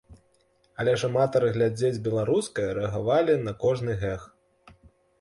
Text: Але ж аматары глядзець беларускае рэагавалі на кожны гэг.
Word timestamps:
Але 0.83 0.95
ж 1.01 1.09
аматары 1.11 1.51
глядзець 1.59 2.01
беларускае 2.09 2.69
рэагавалі 2.81 3.39
на 3.47 3.57
кожны 3.63 3.99
гэг. 4.07 4.29